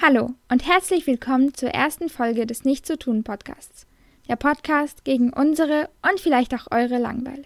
[0.00, 3.84] Hallo und herzlich willkommen zur ersten Folge des Nicht zu tun Podcasts.
[4.28, 7.42] Der Podcast gegen unsere und vielleicht auch eure Langweile.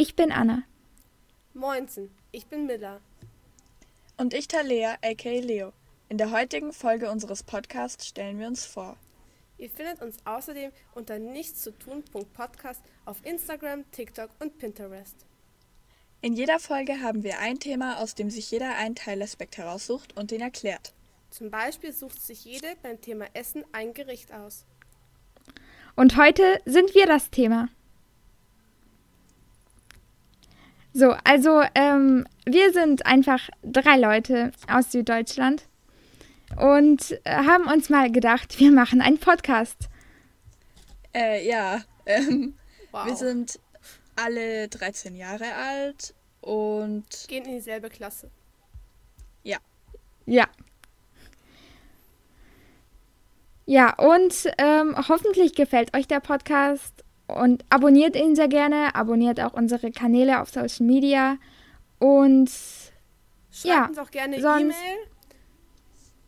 [0.00, 0.62] Ich bin Anna.
[1.52, 3.02] Moinsen, ich bin Miller.
[4.16, 5.74] Und ich Talea, aka Leo.
[6.08, 8.96] In der heutigen Folge unseres Podcasts stellen wir uns vor.
[9.58, 15.16] Ihr findet uns außerdem unter nichtszutun.podcast auf Instagram, TikTok und Pinterest.
[16.22, 20.30] In jeder Folge haben wir ein Thema, aus dem sich jeder einen Teilaspekt heraussucht und
[20.30, 20.94] den erklärt.
[21.28, 24.64] Zum Beispiel sucht sich jede beim Thema Essen ein Gericht aus.
[25.94, 27.68] Und heute sind wir das Thema.
[30.92, 35.64] So, also ähm, wir sind einfach drei Leute aus Süddeutschland
[36.56, 39.88] und äh, haben uns mal gedacht, wir machen einen Podcast.
[41.14, 42.54] Äh, ja, ähm,
[42.90, 43.06] Wow.
[43.06, 43.60] wir sind
[44.16, 48.30] alle 13 Jahre alt und Gehen in dieselbe Klasse.
[50.26, 50.46] Ja.
[53.66, 57.04] Ja, und ähm, hoffentlich gefällt euch der Podcast
[57.36, 61.36] und abonniert ihn sehr gerne, abonniert auch unsere Kanäle auf Social Media
[61.98, 62.50] und
[63.52, 64.98] Schreibt Ja, uns auch gerne E-Mail.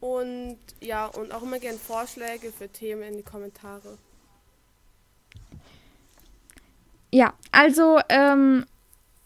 [0.01, 3.99] Und ja, und auch immer gerne Vorschläge für Themen in die Kommentare.
[7.13, 8.65] ja, also ähm,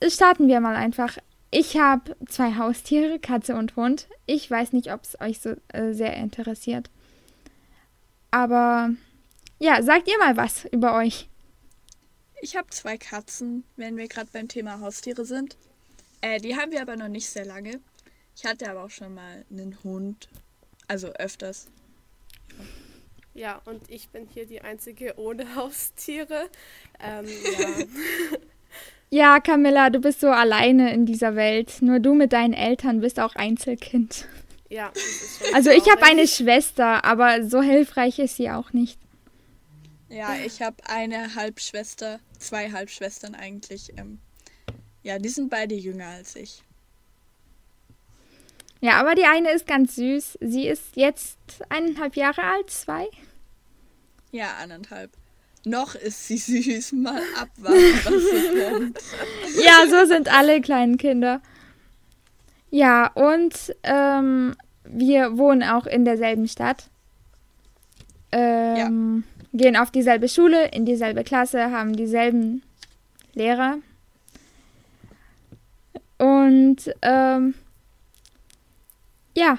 [0.07, 1.17] starten wir mal einfach.
[1.51, 4.09] Ich habe zwei Haustiere, Katze und Hund.
[4.27, 6.91] Ich weiß nicht, ob es euch so äh, sehr interessiert.
[8.31, 8.91] Aber
[9.59, 11.29] ja, sagt ihr mal was über euch.
[12.41, 15.57] Ich habe zwei Katzen, wenn wir gerade beim Thema Haustiere sind.
[16.21, 17.81] Äh, die haben wir aber noch nicht sehr lange.
[18.37, 20.29] Ich hatte aber auch schon mal einen Hund,
[20.89, 21.67] also öfters.
[23.35, 26.49] Ja, und ich bin hier die Einzige ohne Haustiere.
[27.01, 27.69] Ähm, ja.
[29.09, 31.81] Ja, Camilla, du bist so alleine in dieser Welt.
[31.81, 34.27] Nur du mit deinen Eltern bist auch Einzelkind.
[34.69, 38.73] ja, das ist schon Also ich habe eine Schwester, aber so hilfreich ist sie auch
[38.73, 38.99] nicht.
[40.09, 43.93] Ja, ich habe eine Halbschwester, zwei Halbschwestern eigentlich.
[43.97, 44.19] Ähm,
[45.03, 46.63] ja, die sind beide jünger als ich.
[48.81, 50.39] Ja, aber die eine ist ganz süß.
[50.41, 51.39] Sie ist jetzt
[51.71, 53.09] eineinhalb Jahre alt, zwei.
[54.31, 55.11] Ja, anderthalb.
[55.65, 56.93] Noch ist sie süß.
[56.93, 58.99] Mal abwarten, was kommt.
[59.65, 61.41] Ja, so sind alle kleinen Kinder.
[62.71, 66.91] Ja, und ähm, wir wohnen auch in derselben Stadt.
[68.33, 69.25] Ähm,
[69.57, 72.63] Gehen auf dieselbe Schule, in dieselbe Klasse, haben dieselben
[73.35, 73.79] Lehrer.
[76.19, 77.55] Und ähm,
[79.37, 79.59] ja,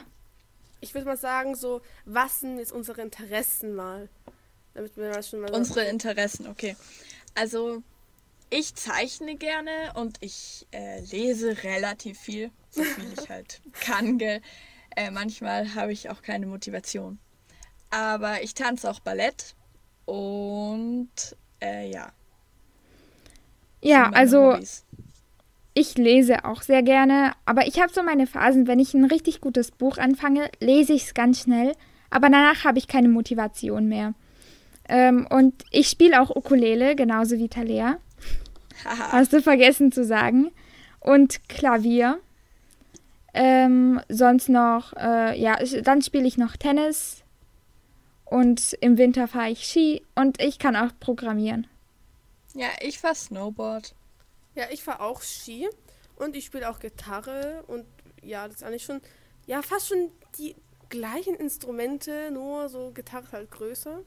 [0.81, 4.09] Ich würde mal sagen, so, was sind jetzt unsere Interessen mal?
[4.73, 6.75] Damit wir mal schon mal Unsere Interessen, okay.
[7.35, 7.81] Also,
[8.49, 14.17] ich zeichne gerne und ich äh, lese relativ viel, so viel ich halt kann.
[14.17, 14.41] Gell?
[14.95, 17.19] Äh, manchmal habe ich auch keine Motivation.
[17.89, 19.55] Aber ich tanze auch Ballett
[20.07, 21.09] und
[21.59, 22.11] äh, ja.
[23.81, 24.85] ja, also Hobbys.
[25.73, 29.41] Ich lese auch sehr gerne, aber ich habe so meine Phasen, wenn ich ein richtig
[29.41, 31.73] gutes Buch anfange, lese ich es ganz schnell,
[32.09, 34.15] aber danach habe ich keine Motivation mehr.
[34.89, 37.97] Ähm, und ich spiele auch Ukulele, genauso wie Talea.
[38.85, 40.51] Hast du vergessen zu sagen.
[40.99, 42.19] Und Klavier.
[43.33, 47.23] Ähm, sonst noch, äh, ja, dann spiele ich noch Tennis.
[48.29, 51.67] Und im Winter fahre ich Ski und ich kann auch programmieren.
[52.53, 53.93] ja, ich fahr Snowboard.
[54.55, 55.67] Ja, ich fahre auch Ski
[56.15, 57.85] und ich spiele auch Gitarre und
[58.23, 59.01] ja, das ist eigentlich schon,
[59.45, 60.55] ja, fast schon die
[60.89, 63.99] gleichen Instrumente, nur so Gitarre ist halt größer.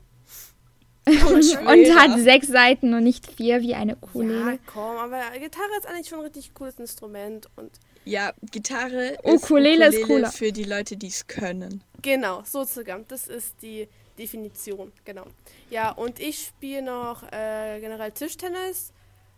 [1.06, 4.52] Und hat sechs Seiten und nicht vier wie eine Ukulele.
[4.52, 9.88] Ja, komm, aber Gitarre ist eigentlich schon ein richtig cooles Instrument und Ja, Gitarre Ukulele
[9.88, 10.30] ist ist Ukulele cooler.
[10.30, 11.82] für die Leute, die es können.
[12.02, 13.88] genau, sozusagen, das ist die
[14.20, 15.26] Definition, genau.
[15.70, 18.92] Ja, und ich spiele noch äh, generell Tischtennis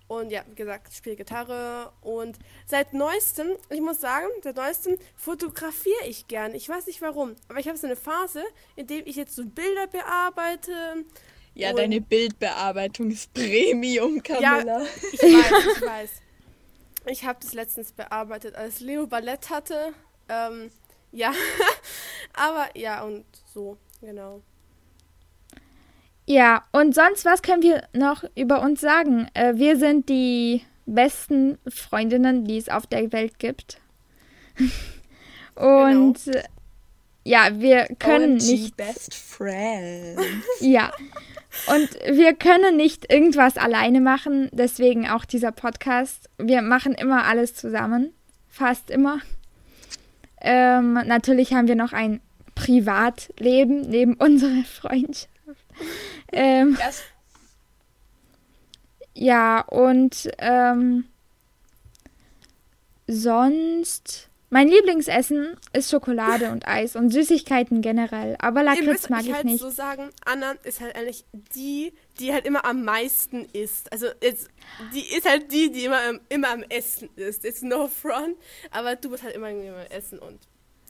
[0.08, 4.99] und ja, wie gesagt, ich spiele Gitarre und seit neuestem, ich muss sagen, seit neuestem
[5.17, 6.55] fotografiere ich gern.
[6.55, 8.43] Ich weiß nicht warum, aber ich habe so eine Phase,
[8.76, 11.05] in der ich jetzt so Bilder bearbeite.
[11.55, 14.84] Ja, deine Bildbearbeitung ist Premium, Camilla.
[15.12, 16.11] Ich weiß, ich weiß.
[17.06, 19.94] Ich habe das letztens bearbeitet, als Leo Ballett hatte.
[20.29, 20.70] Ähm,
[21.11, 21.32] ja,
[22.34, 24.43] aber ja, und so, genau.
[26.32, 29.26] Ja, und sonst, was können wir noch über uns sagen?
[29.34, 33.79] Äh, wir sind die besten Freundinnen, die es auf der Welt gibt.
[35.55, 36.40] und genau.
[37.25, 38.76] ja, wir können OMG nicht.
[38.79, 40.23] Best Friends.
[40.61, 40.90] ja.
[41.67, 46.31] Und wir können nicht irgendwas alleine machen, deswegen auch dieser Podcast.
[46.38, 48.14] Wir machen immer alles zusammen,
[48.49, 49.19] fast immer.
[50.40, 52.23] Ähm, natürlich haben wir noch ein
[52.55, 55.29] Privatleben neben unserer Freundschaft.
[56.32, 56.79] Ähm,
[59.14, 61.05] ja, und ähm,
[63.06, 68.37] sonst mein Lieblingsessen ist Schokolade und Eis und Süßigkeiten generell.
[68.38, 69.61] Aber Lakritz mag ich, ich halt nicht.
[69.61, 71.25] so sagen, Anna ist halt eigentlich
[71.55, 73.90] die, die halt immer am meisten isst.
[73.90, 74.49] Also jetzt,
[74.93, 77.46] die ist halt die, die immer, immer am Essen ist.
[77.46, 78.37] It's no front,
[78.70, 79.56] aber du bist halt immer am
[79.88, 80.38] Essen und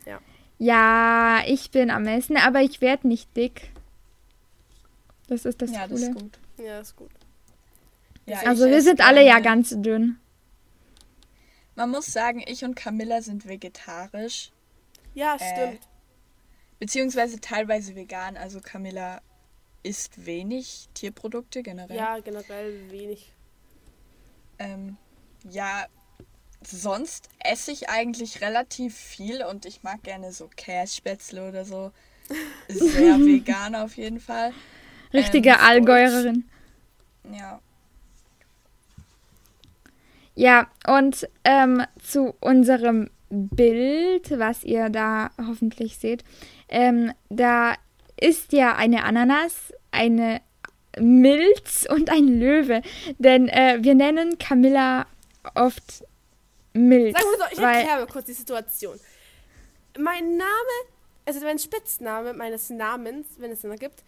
[0.06, 0.19] ja.
[0.59, 3.71] Ja, ich bin am Essen, aber ich werde nicht dick.
[5.32, 6.00] Das ist das ja, Coole.
[6.00, 6.38] Das ist gut.
[6.58, 7.11] Ja, das ist gut.
[8.26, 10.19] Ja, also wir sind alle ja ganz dünn.
[11.75, 14.52] Man muss sagen, ich und Camilla sind vegetarisch.
[15.14, 15.88] Ja, äh, stimmt.
[16.79, 18.37] Beziehungsweise teilweise vegan.
[18.37, 19.23] Also Camilla
[19.82, 21.96] isst wenig Tierprodukte generell.
[21.96, 23.32] Ja, generell wenig.
[24.58, 24.99] Ähm,
[25.49, 25.87] ja,
[26.62, 31.90] sonst esse ich eigentlich relativ viel und ich mag gerne so Kässpätzle oder so.
[32.69, 34.52] Sehr vegan auf jeden Fall.
[35.12, 36.44] Richtige ähm, Allgäuerin.
[37.32, 37.61] Ja.
[40.35, 46.25] Ja, und ähm, zu unserem Bild, was ihr da hoffentlich seht,
[46.69, 47.75] ähm, da
[48.19, 50.41] ist ja eine Ananas, eine
[50.99, 52.82] Milz und ein Löwe.
[53.19, 55.06] Denn äh, wir nennen Camilla
[55.55, 56.05] oft
[56.73, 57.17] Milz.
[57.19, 58.99] Sagen wir so, ich erkläre kurz die Situation.
[59.99, 60.75] Mein Name,
[61.26, 64.03] also mein Spitzname meines Namens, wenn es einen gibt,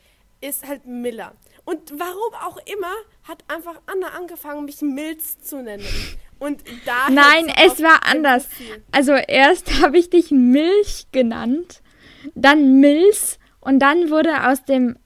[0.44, 1.35] ist halt Miller.
[1.64, 2.93] Und warum auch immer
[3.23, 5.87] hat einfach Anna angefangen, mich Milz zu nennen.
[6.38, 8.46] Und da Nein, es war anders.
[8.93, 11.81] Also erst habe ich dich Milch genannt,
[12.35, 14.99] dann Milz und dann wurde aus dem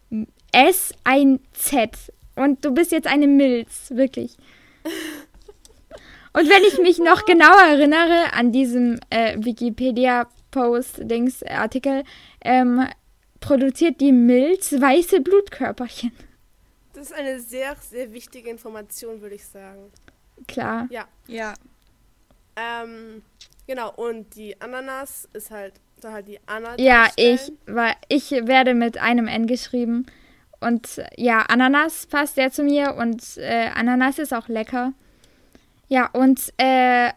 [0.52, 1.96] S ein Z.
[2.35, 4.37] Und du bist jetzt eine Milz, wirklich.
[6.32, 12.02] Und wenn ich mich noch genau erinnere an diesem äh, Wikipedia-Post-Dings-Artikel,
[12.44, 12.88] ähm,
[13.40, 16.12] produziert die Milz weiße Blutkörperchen.
[16.93, 19.90] Das ist eine sehr, sehr wichtige Information, würde ich sagen.
[20.46, 20.88] Klar.
[20.90, 21.06] Ja.
[21.26, 21.55] Ja.
[22.56, 23.23] Ähm,
[23.67, 26.76] genau, und die Ananas ist halt, da halt die Anna.
[26.79, 30.06] Ja, ich, weil ich werde mit einem N geschrieben.
[30.61, 34.93] Und ja, Ananas passt sehr zu mir und äh, Ananas ist auch lecker.
[35.88, 37.11] Ja, und äh,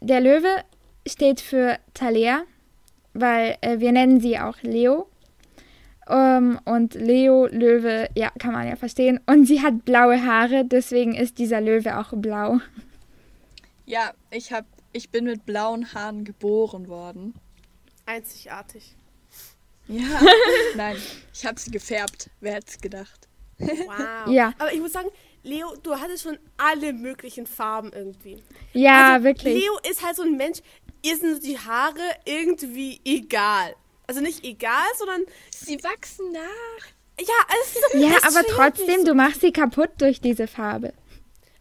[0.00, 0.48] der Löwe
[1.06, 2.42] steht für Talea,
[3.12, 5.08] weil äh, wir nennen sie auch Leo.
[6.08, 9.18] Um, und Leo, Löwe, ja, kann man ja verstehen.
[9.26, 12.60] Und sie hat blaue Haare, deswegen ist dieser Löwe auch blau.
[13.86, 17.34] Ja, ich, hab, ich bin mit blauen Haaren geboren worden.
[18.04, 18.96] Einzigartig.
[19.88, 20.20] Ja,
[20.76, 20.96] nein,
[21.32, 22.30] ich habe sie gefärbt.
[22.40, 23.28] Wer hätte es gedacht?
[23.58, 24.28] Wow.
[24.28, 24.52] Ja.
[24.58, 25.08] Aber ich muss sagen,
[25.42, 28.42] Leo, du hattest schon alle möglichen Farben irgendwie.
[28.72, 29.54] Ja, also, wirklich.
[29.54, 30.58] Leo ist halt so ein Mensch,
[31.02, 33.74] ihr sind die Haare irgendwie egal.
[34.06, 36.86] Also nicht egal, sondern sie wachsen nach.
[37.18, 40.92] Ja, also ja, aber trotzdem, du machst sie kaputt durch diese Farbe.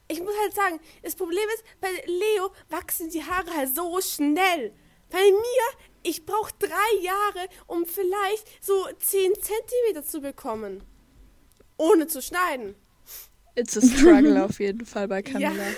[0.07, 4.73] Ich muss halt sagen, das Problem ist, bei Leo wachsen die Haare halt so schnell.
[5.09, 10.83] Bei mir, ich brauche drei Jahre, um vielleicht so 10 Zentimeter zu bekommen.
[11.77, 12.75] Ohne zu schneiden.
[13.55, 15.51] It's a struggle auf jeden Fall bei Camilla.
[15.51, 15.75] Ja.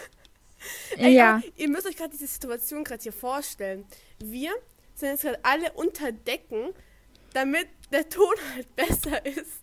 [0.97, 1.41] Ey, ja.
[1.55, 3.85] Ihr müsst euch gerade diese Situation gerade hier vorstellen.
[4.19, 4.51] Wir
[4.99, 6.73] sind jetzt gerade alle unter Decken,
[7.33, 9.61] damit der Ton halt besser ist.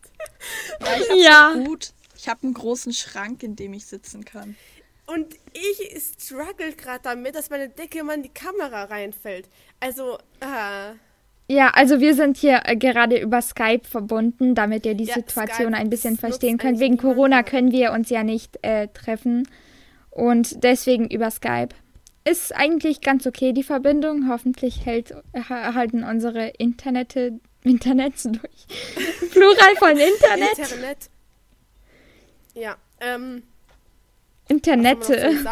[0.80, 1.54] Ja, ich ja.
[1.66, 1.92] gut.
[2.16, 4.56] Ich habe einen großen Schrank, in dem ich sitzen kann.
[5.06, 9.48] Und ich struggle gerade damit, dass meine Decke immer in die Kamera reinfällt.
[9.80, 10.94] Also, äh.
[11.52, 15.68] Ja, also wir sind hier äh, gerade über Skype verbunden, damit ihr die ja, Situation
[15.68, 16.80] Skype, ein bisschen verstehen könnt.
[16.80, 19.46] Wegen Corona können wir uns ja nicht äh, treffen.
[20.10, 21.74] Und deswegen über Skype
[22.24, 24.28] ist eigentlich ganz okay, die Verbindung.
[24.28, 25.14] Hoffentlich hält,
[25.48, 29.30] halten unsere Internete, Internets durch.
[29.30, 30.58] Plural von Internet.
[30.58, 31.10] Internet.
[32.54, 33.42] Ja, ähm.
[34.48, 35.42] Internette.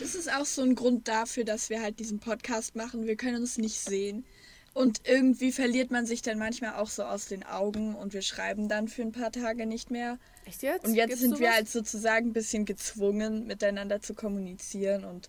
[0.00, 3.06] Das ist auch so ein Grund dafür, dass wir halt diesen Podcast machen.
[3.06, 4.24] Wir können uns nicht sehen.
[4.72, 8.68] Und irgendwie verliert man sich dann manchmal auch so aus den Augen und wir schreiben
[8.68, 10.18] dann für ein paar Tage nicht mehr.
[10.46, 10.84] Echt jetzt?
[10.84, 11.40] Und jetzt Gibt's sind sowas?
[11.40, 15.28] wir halt sozusagen ein bisschen gezwungen, miteinander zu kommunizieren und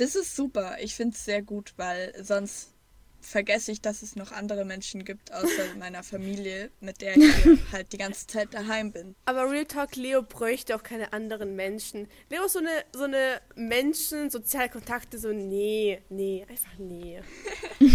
[0.00, 0.76] das ist super.
[0.80, 2.72] Ich finde es sehr gut, weil sonst
[3.20, 7.24] vergesse ich, dass es noch andere Menschen gibt, außer meiner Familie, mit der ich
[7.72, 9.14] halt die ganze Zeit daheim bin.
[9.26, 12.08] Aber Real Talk, Leo bräuchte auch keine anderen Menschen.
[12.30, 17.20] Leo ist so eine, so eine Menschen, Sozialkontakte, so nee, nee, einfach nee.
[17.78, 17.90] Wenn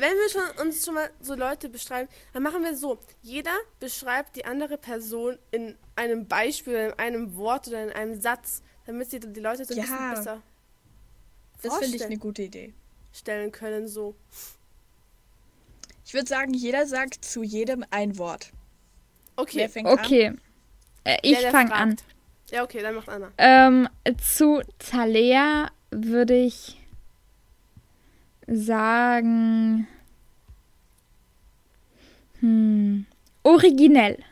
[0.00, 2.98] wir schon uns schon mal so Leute beschreiben, dann machen wir so.
[3.22, 8.62] Jeder beschreibt die andere Person in einem Beispiel, in einem Wort oder in einem Satz,
[8.92, 9.82] damit sie die Leute so ein Ja.
[9.84, 10.42] bisschen besser
[11.62, 12.74] Das finde ich eine gute Idee.
[13.12, 13.88] stellen können.
[13.88, 14.14] So.
[16.04, 18.52] Ich würde sagen, jeder sagt zu jedem ein Wort.
[19.36, 19.58] Okay.
[19.58, 19.98] Wer fängt an?
[19.98, 20.32] Okay.
[21.04, 21.96] Äh, ich fange an.
[22.50, 23.32] Ja, okay, dann macht Anna.
[23.38, 23.88] Ähm,
[24.20, 26.78] zu Talea würde ich
[28.46, 29.86] sagen.
[32.40, 33.06] Hm,
[33.42, 34.22] originell.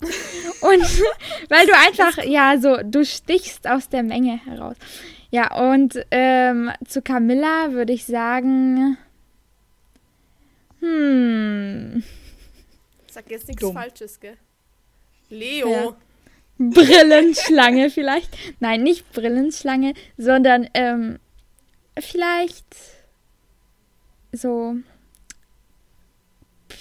[0.00, 0.82] Und
[1.48, 4.76] weil du einfach, ja, so, du stichst aus der Menge heraus.
[5.30, 8.96] Ja, und ähm, zu Camilla würde ich sagen.
[10.80, 12.02] Hm.
[13.10, 13.74] Sag jetzt nichts Dumm.
[13.74, 14.36] Falsches, gell?
[15.28, 15.70] Leo.
[15.70, 15.96] Ja.
[16.58, 18.36] Brillenschlange vielleicht.
[18.58, 21.18] Nein, nicht Brillenschlange, sondern ähm,
[21.98, 22.66] vielleicht
[24.32, 24.76] so.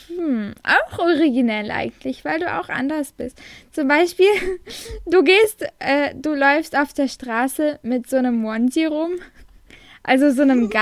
[0.08, 3.38] Hm, auch originell eigentlich, weil du auch anders bist.
[3.72, 4.27] Zum Beispiel,
[5.06, 9.12] du gehst, äh, du läufst auf der Straße mit so einem Onesie rum.
[10.03, 10.70] Also so einem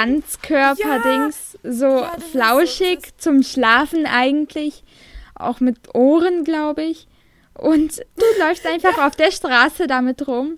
[0.68, 1.58] Ganzkörper-Dings.
[1.64, 4.84] So Ja, so- flauschig das- zum Schlafen eigentlich.
[5.36, 7.08] Auch mit Ohren, glaube ich.
[7.54, 10.58] Und du läufst einfach auf der Straße damit rum.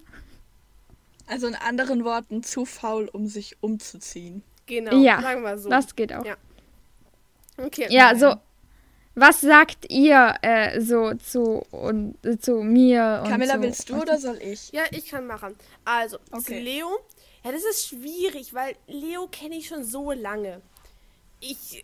[1.27, 4.43] Also in anderen Worten, zu faul, um sich umzuziehen.
[4.65, 5.69] Genau, Ja, sagen wir so.
[5.69, 6.25] Das geht auch.
[6.25, 6.35] Ja.
[7.57, 7.87] Okay.
[7.89, 8.35] Ja, so.
[9.15, 13.21] Was sagt ihr äh, so zu, und, äh, zu mir?
[13.23, 14.71] Und Camilla, zu, willst du oder soll ich?
[14.71, 15.55] Ja, ich kann machen.
[15.85, 16.59] Also, zu Okay.
[16.59, 16.99] Leo.
[17.43, 20.61] Ja, das ist schwierig, weil Leo kenne ich schon so lange.
[21.39, 21.83] Ich,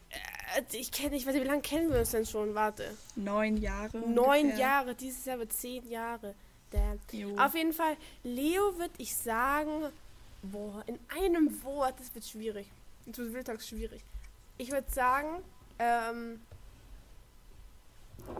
[0.55, 2.53] äh, ich kenne, ich weiß nicht, wie lange kennen wir uns denn schon?
[2.53, 2.95] Warte.
[3.15, 3.97] Neun Jahre.
[3.97, 4.59] Neun ungefähr.
[4.59, 6.35] Jahre, dieses Jahr wird zehn Jahre.
[6.69, 6.99] Damn.
[7.11, 7.35] Jo.
[7.37, 9.85] Auf jeden Fall, Leo würde ich sagen,
[10.43, 12.67] boah, in einem Wort, das wird schwierig.
[13.05, 14.01] Das wird Wildtags schwierig.
[14.57, 15.43] Ich würde sagen,
[15.79, 16.41] ähm,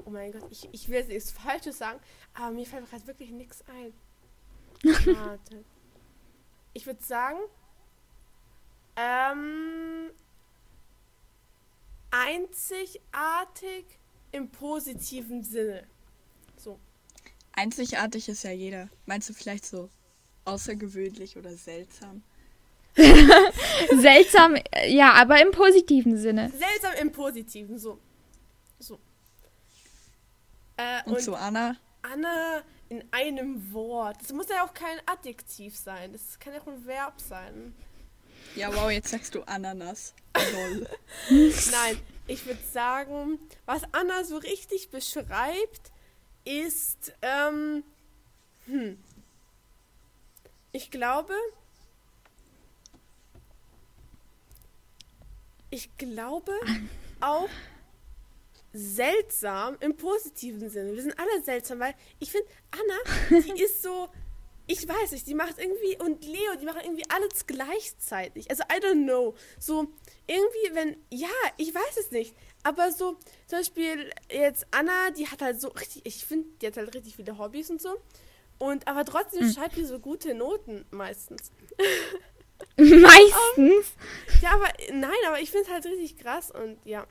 [0.05, 1.99] oh mein Gott, ich, ich will jetzt nichts Falsches sagen,
[2.33, 3.93] aber mir fällt gerade wirklich nichts ein.
[5.15, 5.63] Warte.
[6.75, 7.37] Ich würde sagen,
[8.95, 10.09] ähm,
[12.09, 13.85] einzigartig
[14.31, 15.85] im positiven Sinne.
[16.57, 16.79] So.
[17.51, 18.89] Einzigartig ist ja jeder.
[19.05, 19.89] Meinst du vielleicht so
[20.45, 22.23] außergewöhnlich oder seltsam?
[23.97, 24.55] Seltsam,
[24.87, 26.49] ja, aber im positiven Sinne.
[26.49, 27.99] Seltsam im Positiven, so.
[28.79, 28.99] So.
[30.77, 31.75] Äh, Und, und zu Anna?
[32.01, 34.17] Anna in einem Wort.
[34.21, 36.11] Das muss ja auch kein Adjektiv sein.
[36.11, 37.73] Das kann ja auch ein Verb sein.
[38.55, 40.13] Ja, wow, jetzt sagst du Ananas.
[41.29, 45.91] Nein, ich würde sagen, was Anna so richtig beschreibt,
[46.45, 47.83] ist, ähm,
[48.65, 48.97] hm.
[50.71, 51.33] Ich glaube,
[55.73, 56.53] ich glaube
[57.19, 57.49] auch
[58.73, 60.93] seltsam im positiven Sinne.
[60.93, 64.09] Wir sind alle seltsam, weil ich finde, Anna, die ist so,
[64.67, 68.49] ich weiß nicht, die macht irgendwie, und Leo, die machen irgendwie alles gleichzeitig.
[68.51, 69.33] Also, I don't know.
[69.59, 69.87] So,
[70.27, 71.27] irgendwie, wenn, ja,
[71.57, 72.35] ich weiß es nicht.
[72.61, 76.77] Aber so, zum Beispiel jetzt Anna, die hat halt so richtig, ich finde, die hat
[76.77, 77.95] halt richtig viele Hobbys und so.
[78.59, 81.51] Und aber trotzdem schreibt die so gute Noten meistens.
[82.77, 83.93] Meistens.
[84.41, 87.05] Ja, aber nein, aber ich finde es halt richtig krass und ja.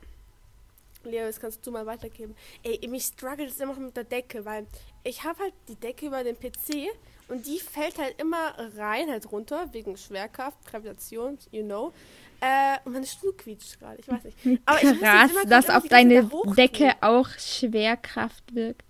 [1.05, 2.33] Leo, das kannst du mal weitergeben.
[2.63, 4.65] Ey, mich struggelt es immer mit der Decke, weil
[5.03, 6.87] ich habe halt die Decke über den PC
[7.27, 11.91] und die fällt halt immer rein, halt runter, wegen Schwerkraft, Gravitation, you know.
[12.39, 14.61] Äh, und mein Stuhl quietscht gerade, ich weiß nicht.
[14.65, 16.55] Aber ich Krass, immer dass auf deine hochtun.
[16.55, 18.83] Decke auch Schwerkraft wirkt.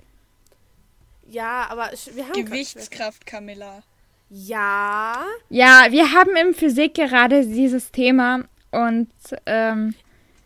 [1.28, 3.82] Ja, aber wir haben Gewichtskraft, Camilla.
[4.36, 5.26] Ja.
[5.50, 9.10] Ja, wir haben im Physik gerade dieses Thema und
[9.46, 9.94] ähm,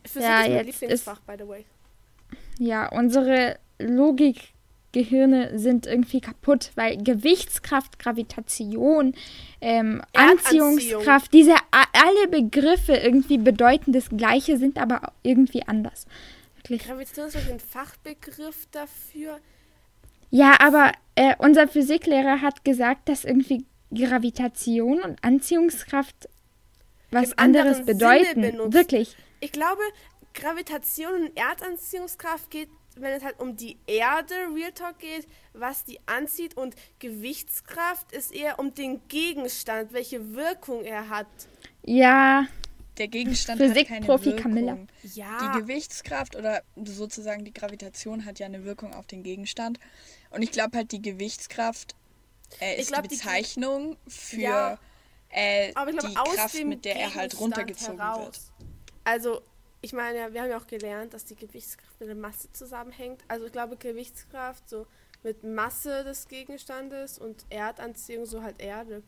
[0.03, 1.65] Physik Ja, ist mein jetzt Lieblingsfach, by the way.
[2.59, 9.13] ja, unsere Logikgehirne sind irgendwie kaputt, weil Gewichtskraft, Gravitation,
[9.61, 10.01] ähm.
[10.13, 16.07] Anziehungskraft, diese alle Begriffe irgendwie bedeuten das Gleiche, sind aber irgendwie anders.
[16.57, 16.83] Wirklich.
[16.85, 19.39] Gravitation ist ein Fachbegriff dafür.
[20.29, 26.27] Ja, aber äh, unser Physiklehrer hat gesagt, dass irgendwie Gravitation und Anziehungskraft
[27.11, 28.73] was Im anderes bedeuten.
[28.73, 29.15] Wirklich.
[29.39, 29.81] Ich glaube,
[30.33, 35.99] Gravitation und Erdanziehungskraft geht, wenn es halt um die Erde, Real Talk geht, was die
[36.05, 41.27] anzieht und Gewichtskraft ist eher um den Gegenstand, welche Wirkung er hat.
[41.83, 42.47] Ja,
[42.97, 44.41] der Gegenstand Physik hat keine Profi Wirkung.
[44.41, 44.77] Camilla.
[45.13, 45.53] Ja.
[45.53, 49.79] Die Gewichtskraft oder sozusagen die Gravitation hat ja eine Wirkung auf den Gegenstand.
[50.31, 51.95] Und ich glaube halt, die Gewichtskraft
[52.59, 54.79] äh, Ich ist glaub, die die- Bezeichnung für Ja.
[55.29, 58.25] äh, Aber ich die Kraft, dem mit der er halt runtergezogen heraus.
[58.25, 58.39] wird.
[59.03, 59.41] Also,
[59.81, 63.21] ich meine, ja, wir haben ja auch gelernt, dass die Gewichtskraft mit der Masse zusammenhängt.
[63.27, 64.85] Also, ich glaube, Gewichtskraft so
[65.23, 69.03] mit Masse des Gegenstandes und Erdanziehung so halt Erde.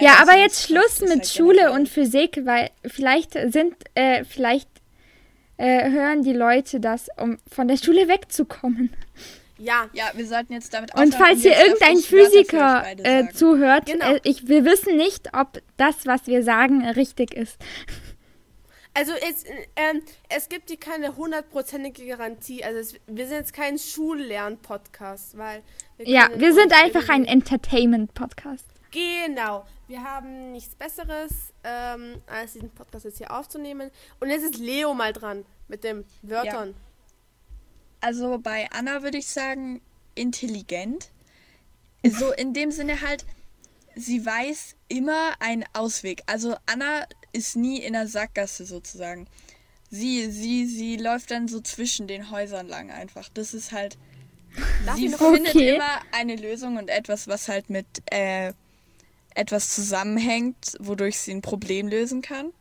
[0.00, 4.68] Ja, aber jetzt Schluss mit halt Schule und Physik, weil vielleicht sind, äh, vielleicht
[5.58, 8.92] äh, hören die Leute das, um von der Schule wegzukommen.
[9.60, 11.12] Ja, Ja, wir sollten jetzt damit Und aufhören.
[11.12, 14.14] falls hier irgendein Physiker äh, zuhört, Genau.
[14.14, 17.58] äh, ich, wir wissen nicht, ob das, was wir sagen, richtig ist.
[18.94, 19.44] also es,
[19.76, 22.64] ähm, es gibt hier keine hundertprozentige Garantie.
[22.64, 25.62] Also es, wir sind jetzt kein Schullern-Podcast, weil
[25.98, 28.66] Ja, können wir sind einfach ein Entertainment-Podcast.
[28.90, 29.66] Genau.
[29.86, 33.90] Wir haben nichts Besseres, ähm, als diesen Podcast jetzt hier aufzunehmen.
[34.20, 36.74] Und jetzt ist Leo mal dran mit den Wörtern.
[38.00, 39.80] Also bei Anna würde ich sagen,
[40.14, 41.10] intelligent.
[42.02, 43.24] So in dem Sinne halt,
[43.94, 46.22] sie weiß immer einen Ausweg.
[46.26, 49.26] Also Anna ist nie in der Sackgasse sozusagen.
[49.90, 53.28] Sie, sie, sie läuft dann so zwischen den Häusern lang einfach.
[53.34, 53.98] Das ist halt.
[54.86, 55.74] Darf sie findet Okay.
[55.74, 58.52] immer eine Lösung und etwas, was halt mit äh,
[59.34, 62.52] etwas zusammenhängt, wodurch sie ein Problem lösen kann.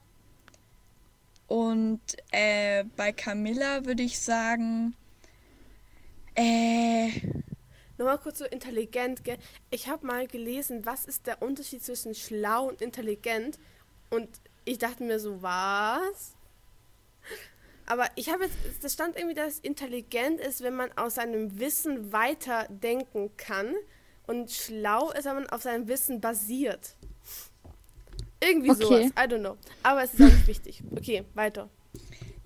[1.48, 4.96] Und äh, bei Camilla würde ich sagen,
[6.40, 7.10] äh,
[7.98, 9.38] Nochmal kurz so intelligent, gell?
[9.72, 13.60] Ich habe mal gelesen, was ist der Unterschied zwischen schlau und intelligent?
[14.10, 14.30] Und
[14.64, 16.36] ich dachte mir so, was?
[17.86, 22.14] Aber ich habe jetzt, das stand irgendwie, dass intelligent ist, wenn man aus seinem Wissen
[22.14, 23.76] weiter denken kann.
[24.28, 26.96] Und schlau ist, wenn man auf seinem Wissen basiert.
[28.42, 28.82] Irgendwie Okay.
[28.84, 29.58] sowas, I don't know.
[29.84, 30.84] Aber es ist auch nicht wichtig.
[30.96, 31.70] Okay, weiter.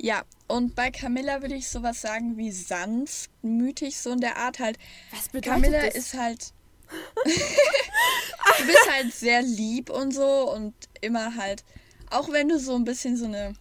[0.03, 4.77] Ja, und bei Camilla würde ich sowas sagen wie sanftmütig, so in der Art halt.
[5.11, 5.95] Was bedeutet Camilla das?
[5.95, 6.53] ist halt.
[7.23, 11.63] du bist halt sehr lieb und so und immer halt,
[12.09, 13.53] auch wenn du so ein bisschen so eine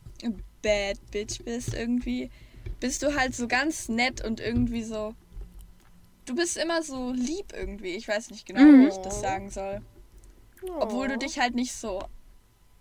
[0.63, 2.29] Bad Bitch bist irgendwie,
[2.81, 5.15] bist du halt so ganz nett und irgendwie so.
[6.25, 7.95] Du bist immer so lieb irgendwie.
[7.95, 9.81] Ich weiß nicht genau, wie ich das sagen soll.
[10.81, 12.03] Obwohl du dich halt nicht so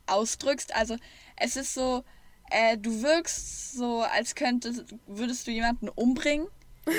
[0.08, 0.76] ausdrückst.
[0.76, 0.98] Also
[1.38, 2.04] es ist so,
[2.52, 6.48] äh, du wirkst so, als könntest, würdest du jemanden umbringen,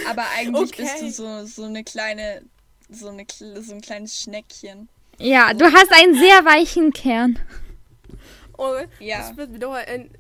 [0.08, 1.10] aber eigentlich bist du Okay.
[1.10, 2.42] so, so eine kleine,
[2.90, 3.24] so, eine,
[3.60, 4.88] so ein kleines Schneckchen.
[5.18, 7.38] Ja, du hast einen sehr weichen Kern.
[8.58, 9.18] Oh, Ja.
[9.18, 10.10] Das wird wieder ein.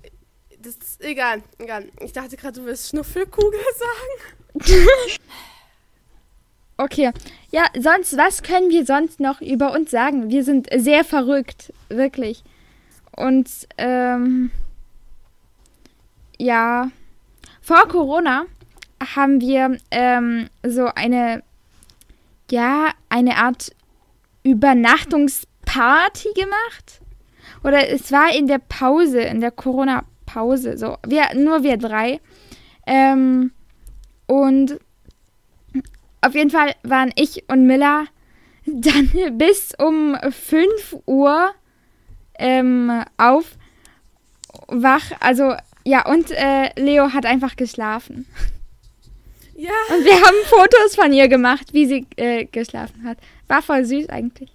[0.60, 1.88] Das ist egal, egal.
[2.00, 3.60] Ich dachte gerade, du willst Schnuffelkugel
[4.62, 4.72] sagen.
[6.78, 7.12] Okay.
[7.50, 10.30] Ja, sonst, was können wir sonst noch über uns sagen?
[10.30, 12.42] Wir sind sehr verrückt, wirklich.
[13.14, 14.50] Und, ähm,
[16.42, 16.90] ja,
[17.60, 18.46] vor Corona
[19.14, 21.44] haben wir ähm, so eine,
[22.50, 23.70] ja, eine Art
[24.42, 27.00] Übernachtungsparty gemacht.
[27.62, 30.96] Oder es war in der Pause, in der Corona-Pause, so.
[31.06, 32.20] Wir, nur wir drei.
[32.88, 33.52] Ähm,
[34.26, 34.80] und
[36.22, 38.06] auf jeden Fall waren ich und Miller
[38.66, 41.52] dann bis um 5 Uhr
[42.36, 43.56] ähm, auf
[44.66, 45.12] wach.
[45.20, 48.26] Also, ja, und äh, Leo hat einfach geschlafen.
[49.54, 49.70] Ja.
[49.90, 53.18] Und wir haben Fotos von ihr gemacht, wie sie äh, geschlafen hat.
[53.48, 54.50] War voll süß eigentlich.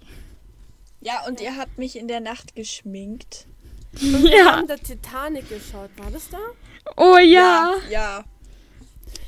[1.00, 3.46] Ja, und ihr habt mich in der Nacht geschminkt.
[3.92, 4.56] Wir Ja.
[4.56, 5.90] haben der Titanic geschaut.
[5.96, 6.38] War das da?
[6.96, 7.74] Oh ja.
[7.88, 8.24] Ja.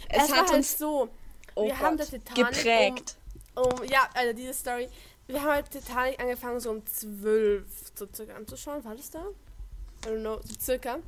[0.09, 1.09] Es, Es, war hat halt uns so.
[1.55, 3.17] oh wir haben Gott, der Titanic geprägt.
[3.55, 4.89] Um, um, ja, also diese Story.
[5.29, 7.63] Wir haben halt Titanic angefangen, so um 12
[7.95, 8.85] so circa anzuschauen.
[8.85, 9.21] War das da?
[10.05, 10.99] I don't know, so circa.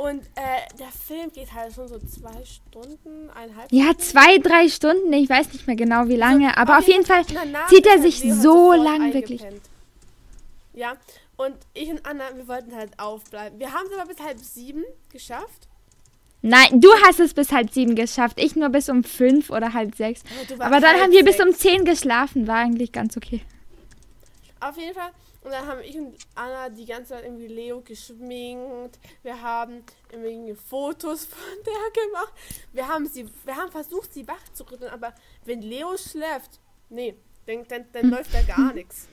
[0.00, 4.00] Und äh, der Film geht halt schon so zwei Stunden, eineinhalb Ja, Stunden.
[4.00, 5.12] zwei, drei Stunden.
[5.12, 6.56] Ich weiß nicht mehr genau, wie lange.
[6.56, 7.22] Aber auf jeden Fall
[7.68, 9.42] zieht er sich halt so lang wirklich.
[10.72, 10.94] Ja,
[11.36, 13.58] und ich und Anna, wir wollten halt aufbleiben.
[13.58, 15.68] Wir haben es aber bis halb sieben geschafft.
[16.40, 18.40] Nein, du hast es bis halb sieben geschafft.
[18.40, 20.22] Ich nur bis um fünf oder halb sechs.
[20.54, 21.46] Aber, Aber dann halb haben wir bis sechs.
[21.46, 22.46] um zehn geschlafen.
[22.46, 23.42] War eigentlich ganz okay.
[24.60, 25.10] Auf jeden Fall.
[25.42, 28.98] Und dann haben ich und Anna die ganze Zeit irgendwie Leo geschminkt.
[29.22, 32.32] Wir haben irgendwie Fotos von der gemacht.
[32.72, 35.14] Wir haben sie, wir haben versucht, sie wach zu rütteln, aber
[35.46, 39.08] wenn Leo schläft, nee, dann, dann, dann läuft da gar nichts.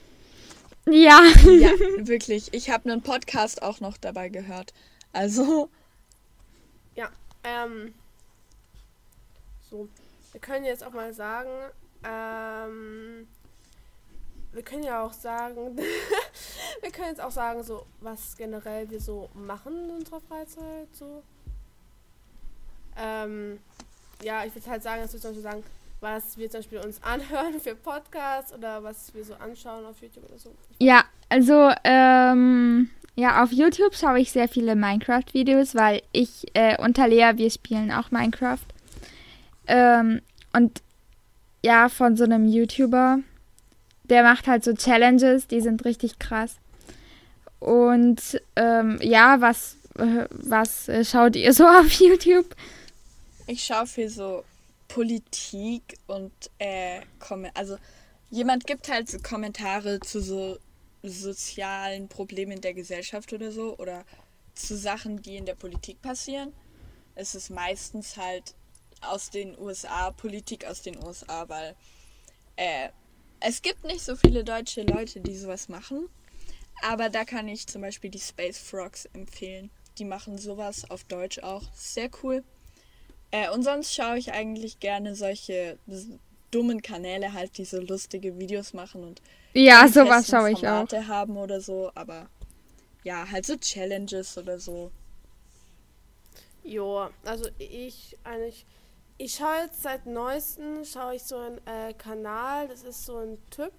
[0.86, 1.22] Ja.
[1.44, 2.52] Ja, wirklich.
[2.52, 4.74] Ich habe einen Podcast auch noch dabei gehört.
[5.12, 5.70] Also,
[6.94, 7.10] Ja,
[7.44, 7.94] ähm.
[9.70, 9.88] So.
[10.32, 11.50] Wir können jetzt auch mal sagen,
[12.04, 13.26] ähm.
[14.52, 15.76] Wir können ja auch sagen,
[16.80, 20.88] wir können jetzt auch sagen, so was generell wir so machen in unserer Freizeit.
[20.92, 21.22] So.
[22.96, 23.58] Ähm,
[24.22, 25.64] ja, ich würde halt sagen, dass wir zum Beispiel sagen,
[26.00, 30.24] was wir zum Beispiel uns anhören für Podcasts oder was wir so anschauen auf YouTube
[30.24, 30.54] oder so.
[30.78, 36.96] Ja, also ähm, ja, auf YouTube schaue ich sehr viele Minecraft-Videos, weil ich äh, und
[36.98, 38.58] Lea, wir spielen auch Minecraft.
[39.66, 40.82] Ähm, und
[41.64, 43.18] ja, von so einem YouTuber,
[44.08, 46.56] der macht halt so Challenges, die sind richtig krass.
[47.60, 52.54] Und ähm, ja, was, äh, was äh, schaut ihr so auf YouTube?
[53.46, 54.44] Ich schaue viel so
[54.88, 57.00] Politik und äh,
[57.54, 57.76] also
[58.30, 60.58] jemand gibt halt so Kommentare zu so
[61.02, 64.04] sozialen Problemen der Gesellschaft oder so oder
[64.54, 66.52] zu Sachen, die in der Politik passieren.
[67.14, 68.54] Es ist meistens halt
[69.00, 71.76] aus den USA, Politik aus den USA, weil
[72.56, 72.88] äh,
[73.40, 76.08] es gibt nicht so viele deutsche Leute, die sowas machen.
[76.82, 79.70] Aber da kann ich zum Beispiel die Space Frogs empfehlen.
[79.98, 81.64] Die machen sowas auf Deutsch auch.
[81.74, 82.44] Sehr cool.
[83.30, 85.78] Äh, und sonst schaue ich eigentlich gerne solche
[86.50, 89.20] dummen Kanäle halt, die so lustige Videos machen und
[89.52, 90.90] ja, sowas schaue ich auch.
[91.08, 92.30] haben oder so, aber
[93.04, 94.90] ja, halt so Challenges oder so.
[96.64, 98.66] Jo, also ich eigentlich
[99.18, 103.38] ich schaue jetzt seit neuestem schaue ich so einen äh, Kanal, das ist so ein
[103.50, 103.72] Typ,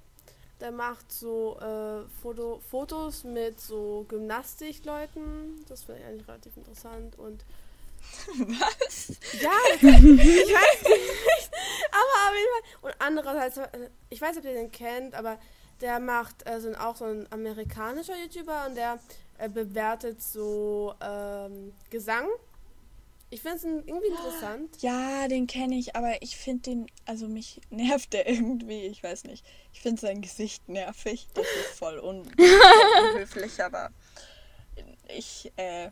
[0.59, 5.65] der macht so äh, Foto, Fotos mit so Gymnastikleuten.
[5.69, 7.45] Das finde ich eigentlich relativ interessant und
[8.35, 9.09] was?
[9.41, 11.49] Ja, ich weiß nicht.
[11.91, 12.81] Aber auf jeden Fall.
[12.81, 15.39] Und andererseits, äh, ich weiß nicht, ob ihr den kennt, aber
[15.81, 18.99] der macht also auch so ein amerikanischer YouTuber und der
[19.37, 22.27] äh, bewertet so ähm, Gesang
[23.31, 24.81] ich finde es irgendwie interessant.
[24.81, 29.25] Ja, den kenne ich, aber ich finde den, also mich nervt der irgendwie, ich weiß
[29.25, 29.45] nicht.
[29.73, 31.27] Ich finde sein Gesicht nervig.
[31.33, 32.33] Das ist voll, un voll
[33.13, 33.91] unhöflich, aber
[35.07, 35.91] ich, äh,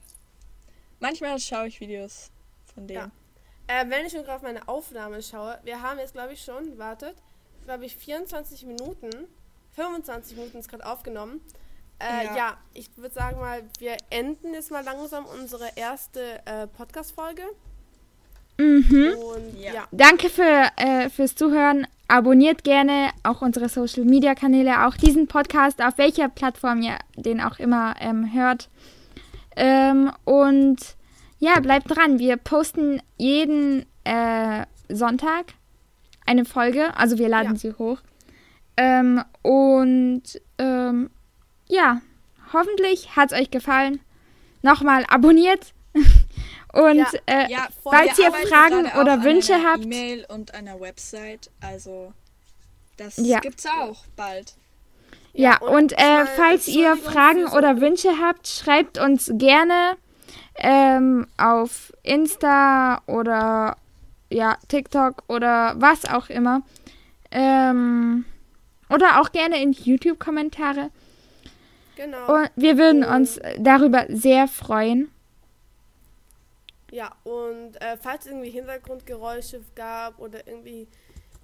[0.99, 2.31] manchmal schaue ich Videos
[2.73, 2.95] von dem.
[2.95, 3.11] Ja.
[3.67, 6.77] Äh, wenn ich schon gerade auf meine Aufnahme schaue, wir haben jetzt, glaube ich, schon,
[6.77, 7.15] wartet,
[7.65, 9.11] glaube ich, 24 Minuten,
[9.73, 11.41] 25 Minuten ist gerade aufgenommen.
[11.99, 12.35] Äh, ja.
[12.35, 12.57] ja.
[12.73, 17.43] ich würde sagen mal, wir enden jetzt mal langsam unsere erste äh, Podcast-Folge.
[18.57, 19.13] Mhm.
[19.19, 19.73] Und, ja.
[19.73, 19.87] ja.
[19.91, 21.87] Danke für, äh, fürs Zuhören.
[22.07, 27.41] Abonniert gerne auch unsere Social Media Kanäle, auch diesen Podcast, auf welcher Plattform ihr den
[27.41, 28.69] auch immer ähm, hört.
[29.55, 30.77] Ähm, und
[31.39, 32.19] ja, bleibt dran.
[32.19, 35.53] Wir posten jeden äh, Sonntag
[36.25, 36.95] eine Folge.
[36.95, 37.59] Also wir laden ja.
[37.59, 37.99] sie hoch.
[38.77, 40.23] Ähm, und
[40.59, 41.09] ähm,
[41.67, 42.01] ja,
[42.53, 43.99] hoffentlich hat es euch gefallen.
[44.61, 45.73] Nochmal abonniert.
[46.73, 49.83] und ja, äh, ja, falls ihr Fragen oder Wünsche habt.
[49.83, 51.49] E-Mail und einer Website.
[51.61, 52.13] Also,
[52.97, 53.39] das ja.
[53.39, 54.55] gibt's auch bald.
[55.33, 59.97] Ja, und, und äh, falls ihr Fragen oder Wünsche habt, schreibt uns gerne
[60.55, 63.77] ähm, auf Insta oder
[64.29, 66.63] ja, TikTok oder was auch immer.
[67.29, 68.25] Ähm,
[68.89, 70.89] oder auch gerne in YouTube-Kommentare.
[71.97, 72.33] Genau.
[72.33, 75.09] Und wir würden und, uns darüber sehr freuen.
[76.91, 80.87] Ja, und äh, falls es irgendwie Hintergrundgeräusche gab oder irgendwie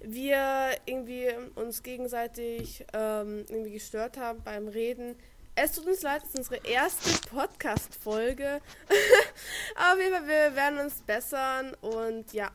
[0.00, 5.16] wir irgendwie uns gegenseitig ähm, irgendwie gestört haben beim Reden.
[5.56, 8.60] Es tut uns leid, es ist unsere erste Podcast-Folge.
[9.76, 12.50] Aber wir werden uns bessern und ja.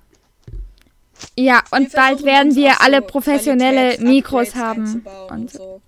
[1.37, 5.05] Ja, und bald werden wir alle professionelle Mikros haben.
[5.29, 5.81] Und so.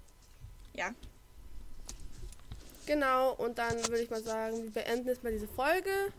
[2.91, 6.12] Genau, und dann würde ich mal sagen, wir beenden jetzt mal diese Folge.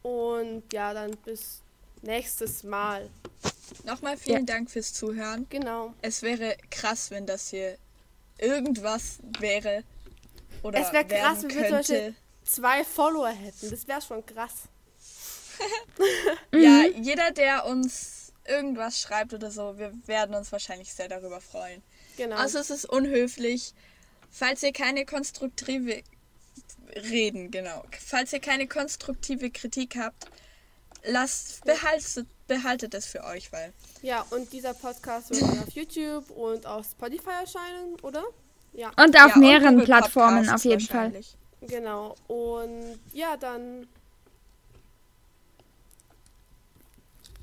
[0.00, 1.60] Und ja, dann bis
[2.00, 3.10] nächstes Mal.
[3.84, 4.54] Nochmal vielen ja.
[4.54, 5.44] Dank fürs Zuhören.
[5.50, 5.92] Genau.
[6.00, 7.76] Es wäre krass, wenn das hier
[8.38, 9.84] irgendwas wäre.
[10.62, 12.14] Oder es wäre krass, wenn wir zum Beispiel
[12.46, 13.68] zwei Follower hätten.
[13.68, 14.54] Das wäre schon krass.
[16.54, 21.82] ja, jeder, der uns irgendwas schreibt oder so, wir werden uns wahrscheinlich sehr darüber freuen.
[22.16, 22.36] Genau.
[22.36, 23.74] Also es ist unhöflich,
[24.30, 26.02] Falls ihr keine konstruktive
[26.94, 27.84] reden, genau.
[28.06, 30.26] Falls ihr keine konstruktive Kritik habt,
[31.04, 33.72] lasst behaltet, behaltet es für euch, weil.
[34.02, 38.24] Ja, und dieser Podcast wird auf YouTube und auf Spotify erscheinen, oder?
[38.72, 38.90] Ja.
[38.96, 41.12] Und auf ja, mehreren und Plattformen auf jeden Fall.
[41.62, 42.14] Genau.
[42.28, 43.88] Und ja, dann.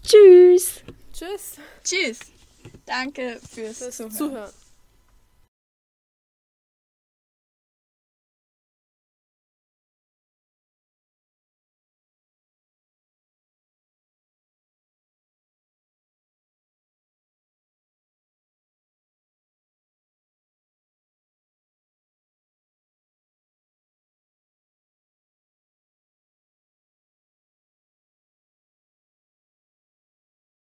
[0.03, 0.81] Tschüss.
[1.13, 1.57] Tschüss.
[1.83, 2.19] Tschüss.
[2.85, 4.11] Danke fürs, fürs Zuhören.
[4.11, 4.53] Zuhören.